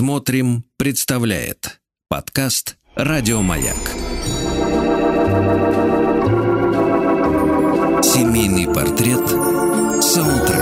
[0.00, 1.78] Смотрим, представляет
[2.08, 3.76] подкаст Радиомаяк.
[8.02, 9.28] Семейный портрет
[10.02, 10.59] саундтреком.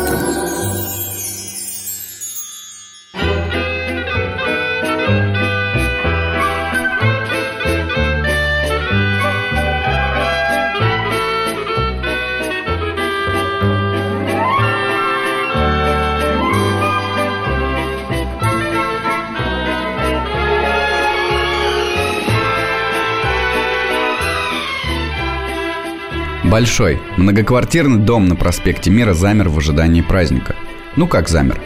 [26.48, 30.56] Большой, многоквартирный дом на проспекте Мира замер в ожидании праздника.
[30.96, 31.60] Ну как замер?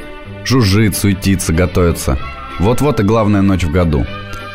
[0.45, 2.19] Жужжит, суетится, готовится.
[2.59, 4.05] Вот-вот и главная ночь в году.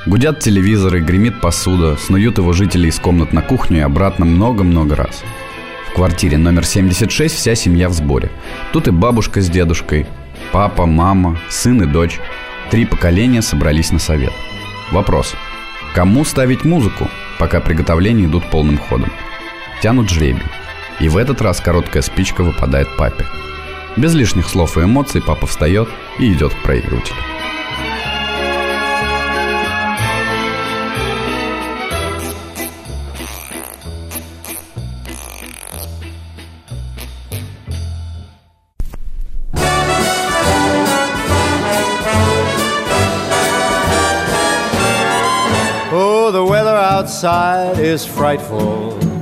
[0.05, 5.23] Гудят телевизоры, гремит посуда, снуют его жители из комнат на кухню и обратно много-много раз.
[5.91, 8.30] В квартире номер 76 вся семья в сборе.
[8.73, 10.08] Тут и бабушка с дедушкой,
[10.52, 12.20] папа, мама, сын и дочь.
[12.70, 14.34] Три поколения собрались на совет.
[14.91, 15.36] Вопрос.
[15.95, 17.08] Кому ставить музыку,
[17.39, 19.09] пока приготовления идут полным ходом?
[19.81, 20.44] Тянут жребий.
[21.00, 23.25] И в этот раз короткая спичка выпадает папе.
[23.95, 27.16] Без лишних слов и эмоций папа встает и идет к проигрывателю.
[45.89, 46.31] Oh,
[46.97, 49.17] outside is frightful.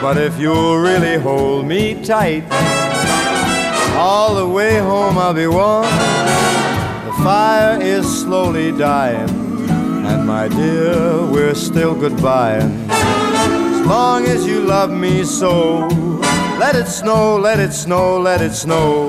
[0.00, 2.44] But if you'll really hold me tight,
[3.96, 5.84] all the way home I'll be warm.
[7.06, 9.30] The fire is slowly dying,
[10.06, 12.88] and my dear, we're still goodbying.
[12.90, 15.88] As long as you love me so,
[16.58, 19.08] let it snow, let it snow, let it snow.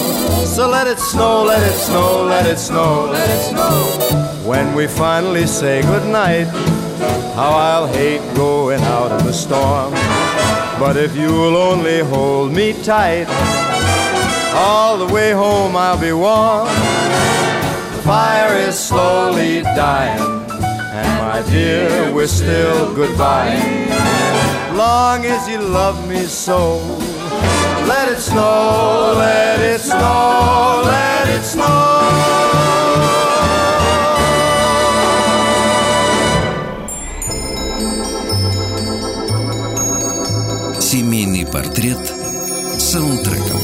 [0.51, 4.43] so let it snow, let it snow, let it snow, let it snow.
[4.45, 6.47] When we finally say goodnight,
[7.35, 9.93] how I'll hate going out in the storm.
[10.77, 13.27] But if you'll only hold me tight,
[14.53, 16.67] all the way home I'll be warm.
[17.95, 23.55] The fire is slowly dying, and my dear, we're still goodbye.
[24.75, 26.79] Long as you love me so,
[27.87, 32.01] let it snow, let it snow, let it snow.
[40.79, 41.99] Семейный портрет
[42.77, 43.59] саундтреком.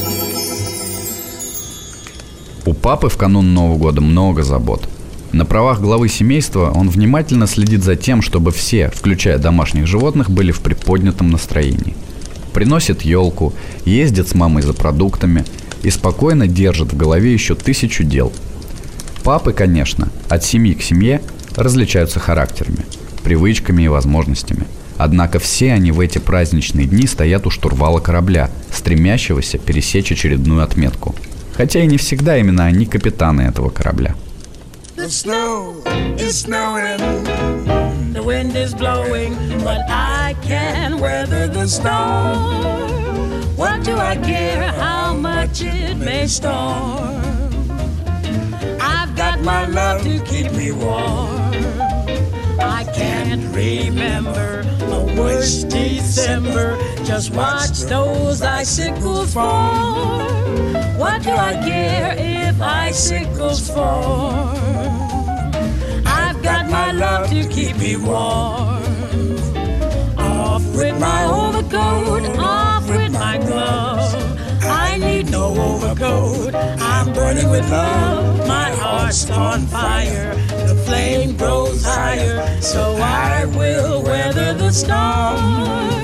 [2.65, 4.87] У папы в канун Нового года много забот.
[5.31, 10.51] На правах главы семейства он внимательно следит за тем, чтобы все, включая домашних животных, были
[10.51, 11.95] в приподнятом настроении.
[12.57, 13.53] Приносит елку,
[13.85, 15.45] ездит с мамой за продуктами
[15.83, 18.33] и спокойно держит в голове еще тысячу дел.
[19.23, 21.21] Папы, конечно, от семьи к семье
[21.55, 22.83] различаются характерами,
[23.23, 24.65] привычками и возможностями–
[24.97, 31.13] Однако все они в эти праздничные дни стоят у штурвала корабля, стремящегося пересечь очередную отметку.
[31.55, 34.15] Хотя и не всегда именно они капитаны этого корабля.
[34.95, 35.75] The snow
[36.17, 36.97] is snowing,
[38.13, 43.55] the wind is blowing, but I can weather the storm.
[43.55, 47.21] What do I care how much it may storm?
[48.79, 51.53] I've got my love to keep me warm.
[52.59, 56.77] I can't remember a worse December.
[57.03, 60.19] Just watch those icicles fall.
[60.97, 64.55] What do I care if icicles fall?
[66.05, 68.86] I've got my love to keep me warm.
[70.77, 74.13] With my overcoat, off with my glove.
[74.63, 76.53] I need no overcoat.
[76.53, 78.47] I'm burning with love.
[78.47, 80.35] My heart's on fire.
[80.67, 82.61] The flame grows higher.
[82.61, 85.97] So I will weather the storm.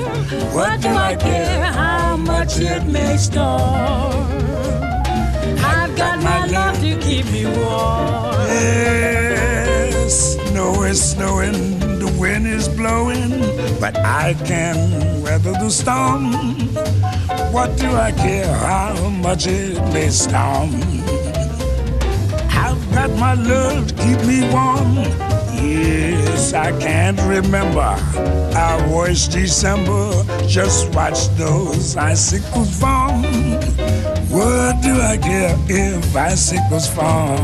[0.52, 4.28] What do I care how much it may storm?
[5.74, 8.34] I've got my love to keep me warm.
[8.48, 13.30] Yes, snow is snowing, the wind is blowing,
[13.84, 16.32] but I can weather the storm.
[17.52, 20.70] What do I care how much it may storm?
[22.64, 24.92] I've got my love to keep me warm.
[25.52, 27.90] Yes, I can't remember
[28.56, 30.24] our worst December.
[30.48, 33.20] Just watch those icicles fall.
[34.36, 37.36] What do I care if icicles fall?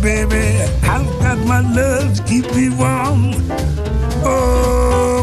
[0.00, 0.46] Baby,
[0.94, 3.34] I've got my love to keep me warm.
[4.26, 4.63] Oh,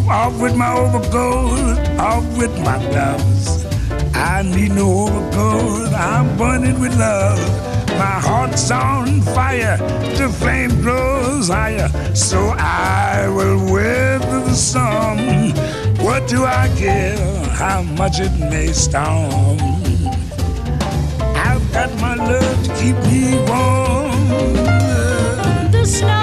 [0.10, 3.66] off with my overcoat, off with my gloves.
[4.14, 7.40] I need no overcoat, I'm burning with love.
[7.90, 9.78] My heart's on fire,
[10.18, 15.52] the flame grows higher, so I will weather the storm.
[16.06, 17.18] What do I care
[17.54, 19.60] how much it may storm?
[21.36, 24.54] I've got my love to keep me warm.
[25.72, 26.21] The snow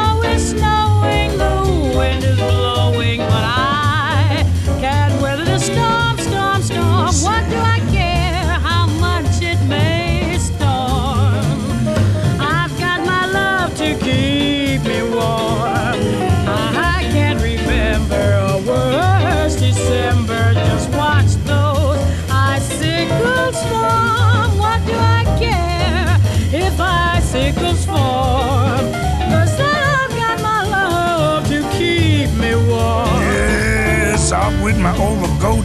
[34.48, 35.64] off with my overcoat,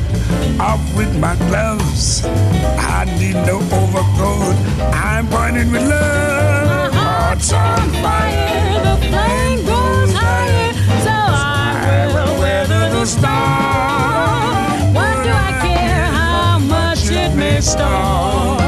[0.59, 2.25] off with my gloves.
[2.25, 4.55] I need no overcoat.
[4.93, 6.93] I'm burning with love.
[6.93, 10.73] My heart's on fire, the flame grows higher,
[11.05, 14.93] so I will weather the storm.
[14.93, 18.62] What do I care how much it may storm?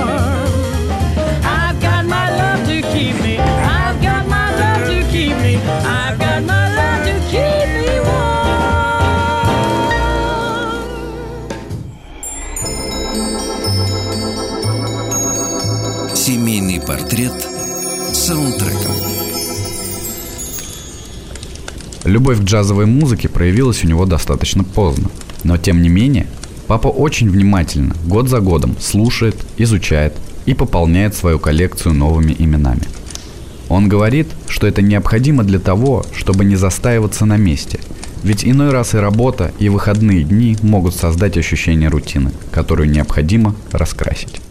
[16.86, 17.34] Портрет
[18.14, 18.94] саундтреком.
[22.04, 25.10] Любовь к джазовой музыке проявилась у него достаточно поздно.
[25.44, 26.28] Но тем не менее,
[26.68, 30.14] папа очень внимательно, год за годом, слушает, изучает
[30.46, 32.84] и пополняет свою коллекцию новыми именами.
[33.68, 37.80] Он говорит, что это необходимо для того, чтобы не застаиваться на месте.
[38.22, 44.45] Ведь иной раз и работа, и выходные дни могут создать ощущение рутины, которую необходимо раскрасить.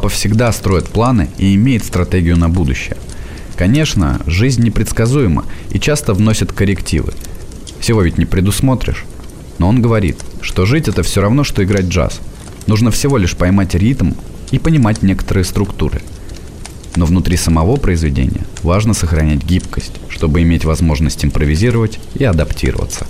[0.00, 2.96] Папа всегда строит планы и имеет стратегию на будущее.
[3.54, 7.12] Конечно, жизнь непредсказуема и часто вносит коррективы.
[7.80, 9.04] Всего ведь не предусмотришь.
[9.58, 12.20] Но он говорит, что жить это все равно, что играть джаз.
[12.66, 14.12] Нужно всего лишь поймать ритм
[14.50, 16.00] и понимать некоторые структуры.
[16.96, 23.06] Но внутри самого произведения важно сохранять гибкость, чтобы иметь возможность импровизировать и адаптироваться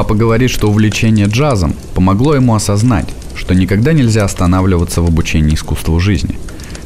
[0.00, 6.00] Папа говорит, что увлечение джазом помогло ему осознать, что никогда нельзя останавливаться в обучении искусству
[6.00, 6.38] жизни.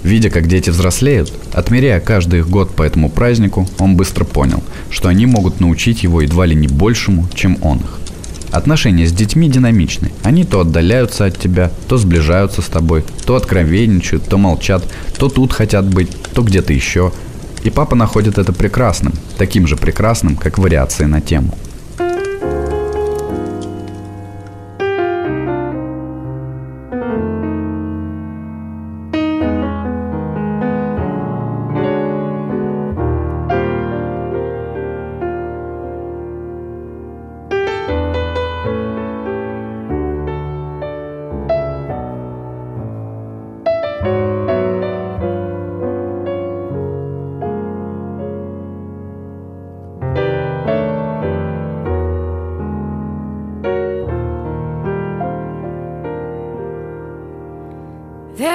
[0.02, 5.08] Видя, как дети взрослеют, отмеряя каждый их год по этому празднику, он быстро понял, что
[5.08, 8.00] они могут научить его едва ли не большему, чем он их.
[8.50, 10.10] Отношения с детьми динамичны.
[10.24, 14.82] Они то отдаляются от тебя, то сближаются с тобой, то откровенничают, то молчат,
[15.16, 17.12] то тут хотят быть, то где-то еще.
[17.62, 21.56] И папа находит это прекрасным, таким же прекрасным, как вариации на тему.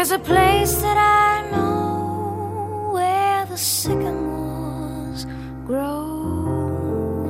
[0.10, 5.28] There's a place that I know where the sycamores
[5.68, 7.30] grow.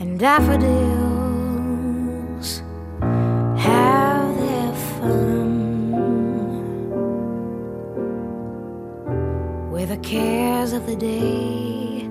[0.00, 0.62] And daffodils
[3.56, 5.92] have their fun,
[9.70, 12.08] where the cares of the day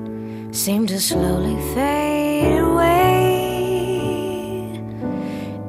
[0.53, 3.41] seem to slowly fade away,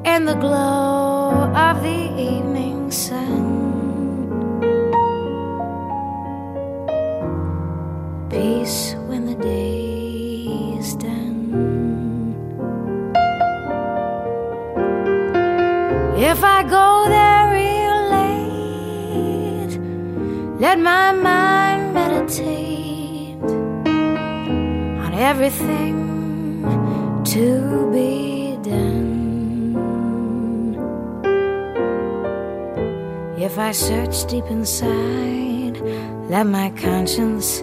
[0.05, 2.52] and the glow of the evening
[25.23, 25.95] everything
[27.23, 29.13] to be done.
[33.37, 35.75] If I search deep inside,
[36.29, 37.61] let my conscience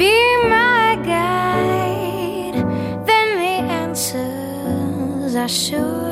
[0.00, 0.14] be
[0.56, 2.56] my guide,
[3.08, 6.05] then the answers are sure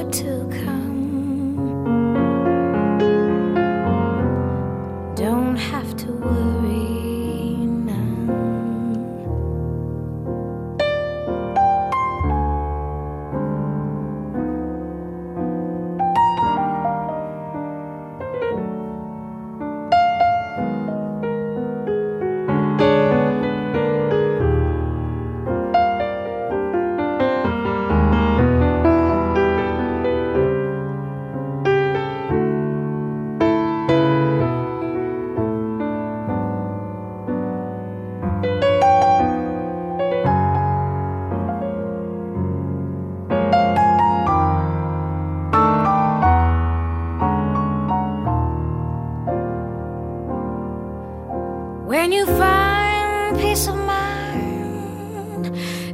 [51.95, 55.45] When you find peace of mind,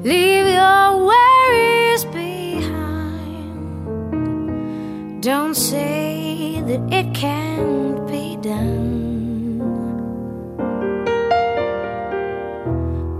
[0.02, 3.52] leave your worries behind.
[5.22, 9.60] Don't say that it can't be done.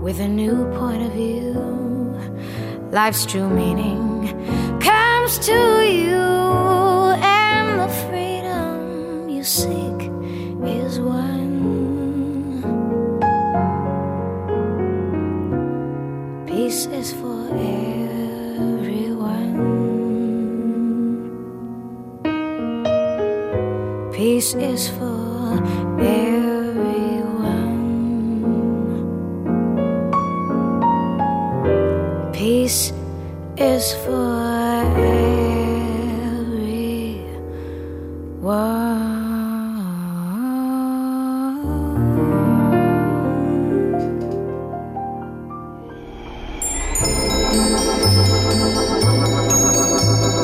[0.01, 1.53] With a new point of view,
[2.89, 4.33] life's true meaning
[4.79, 6.17] comes to you,
[24.41, 25.61] Peace is for
[26.01, 26.73] everyone.
[32.33, 32.91] Peace
[33.55, 35.31] is for everyone.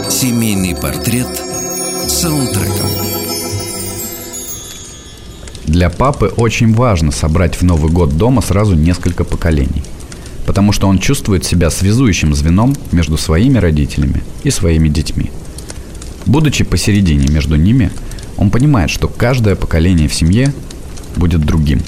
[0.07, 1.35] Семейный портрет
[2.07, 2.86] саундтреком.
[5.77, 9.83] Для папы очень важно собрать в Новый год дома сразу несколько поколений,
[10.47, 15.29] потому что он чувствует себя связующим звеном между своими родителями и своими детьми.
[16.25, 17.91] Будучи посередине между ними,
[18.37, 20.51] он понимает, что каждое поколение в семье
[21.15, 21.83] будет другим.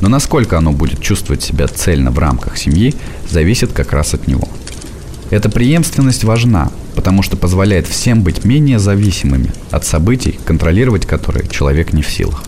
[0.00, 2.96] Но насколько оно будет чувствовать себя цельно в рамках семьи,
[3.30, 4.48] зависит как раз от него.
[5.30, 11.92] Эта преемственность важна, потому что позволяет всем быть менее зависимыми от событий, контролировать которые человек
[11.92, 12.47] не в силах.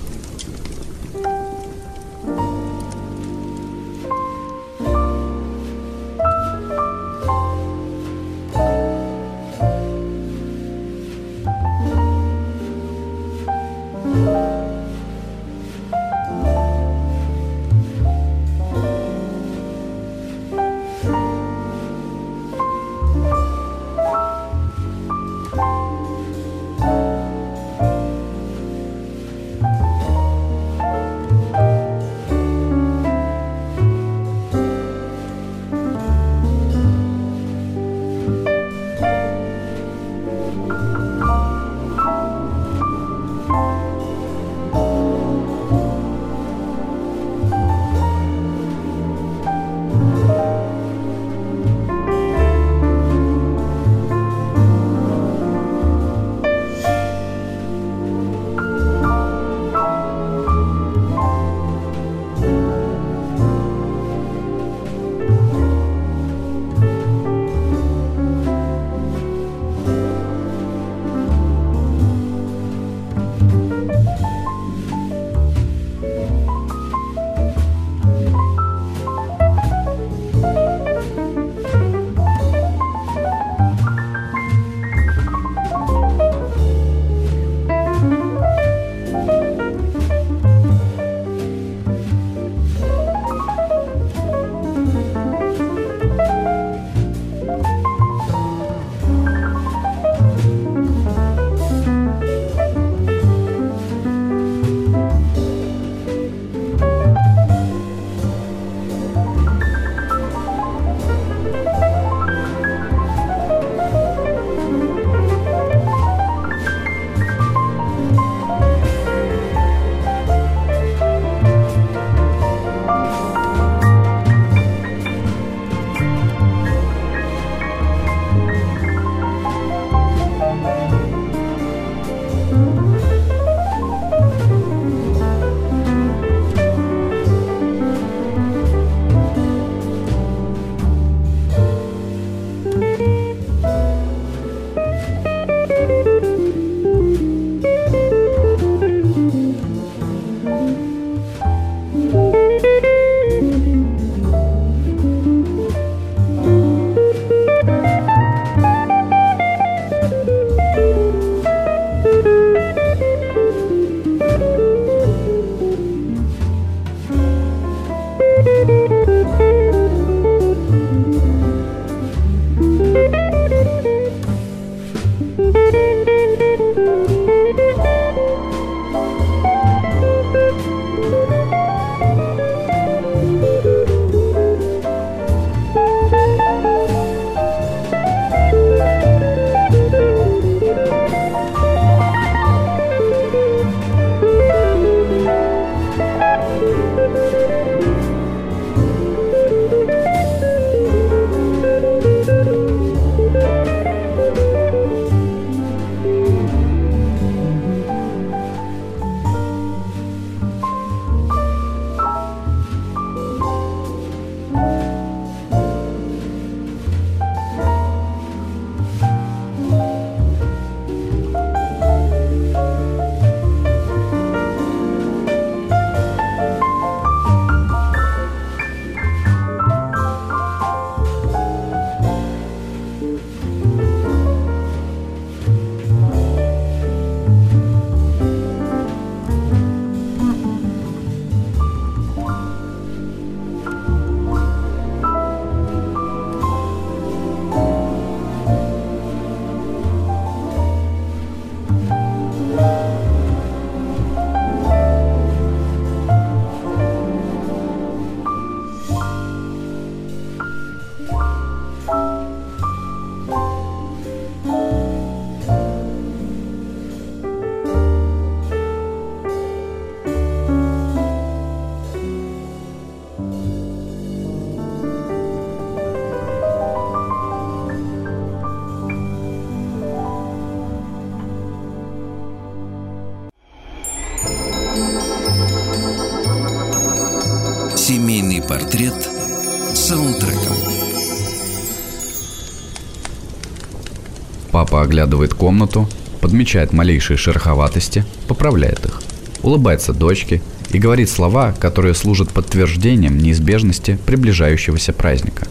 [294.90, 295.88] оглядывает комнату,
[296.20, 299.00] подмечает малейшие шероховатости, поправляет их,
[299.40, 305.46] улыбается дочке и говорит слова, которые служат подтверждением неизбежности приближающегося праздника.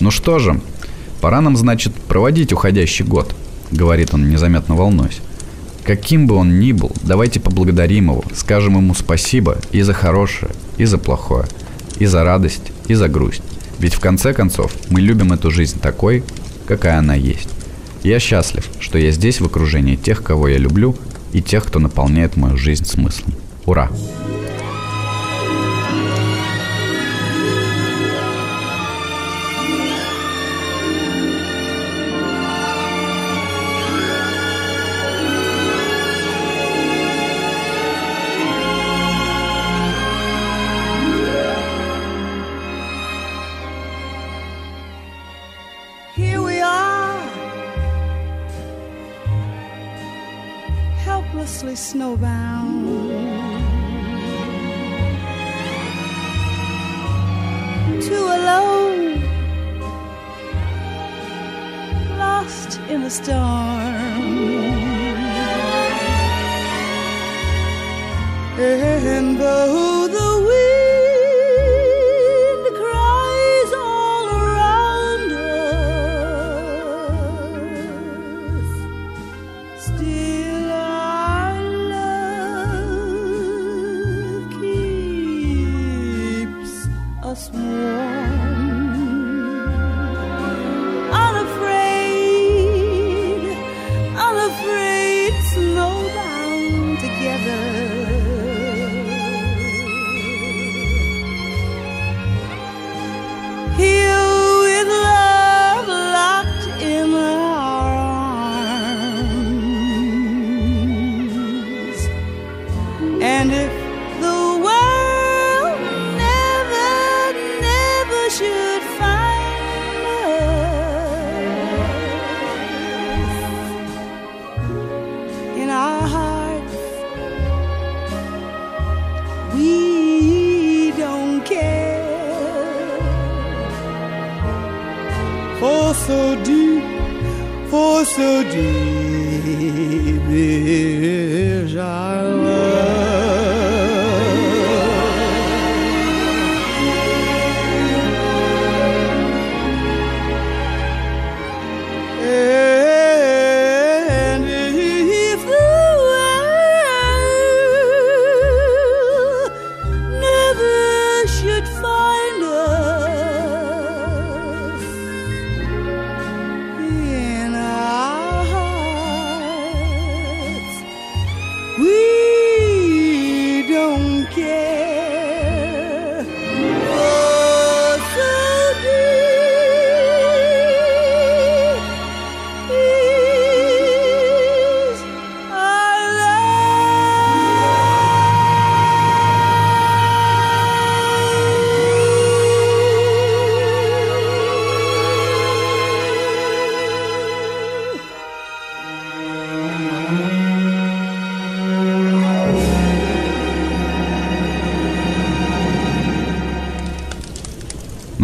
[0.00, 0.60] «Ну что же,
[1.20, 3.34] пора нам, значит, проводить уходящий год»,—
[3.70, 5.20] говорит он, незаметно волнуясь.
[5.84, 10.84] Каким бы он ни был, давайте поблагодарим его, скажем ему спасибо и за хорошее, и
[10.84, 11.44] за плохое,
[12.00, 13.42] и за радость, и за грусть.
[13.78, 16.24] Ведь в конце концов мы любим эту жизнь такой,
[16.66, 17.53] какая она есть.
[18.04, 20.94] Я счастлив, что я здесь в окружении тех, кого я люблю,
[21.32, 23.32] и тех, кто наполняет мою жизнь смыслом.
[23.64, 23.90] Ура!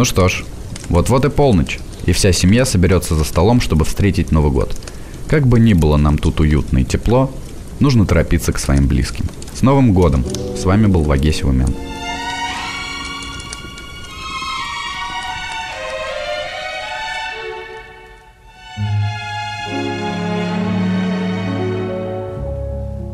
[0.00, 0.44] Ну что ж,
[0.88, 4.74] вот-вот и полночь, и вся семья соберется за столом, чтобы встретить Новый год.
[5.28, 7.30] Как бы ни было нам тут уютно и тепло,
[7.80, 9.26] нужно торопиться к своим близким.
[9.52, 10.24] С Новым годом!
[10.56, 11.74] С вами был Вагеси Умен.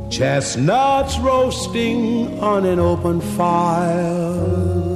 [0.08, 4.95] Chestnuts roasting on an open fire.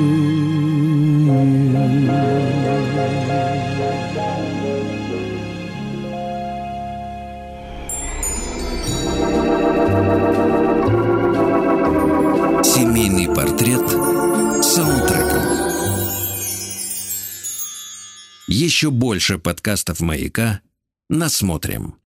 [13.41, 13.89] Портрет
[14.63, 15.41] саундтреком.
[18.47, 20.61] Еще больше подкастов «Маяка»
[21.09, 22.01] насмотрим.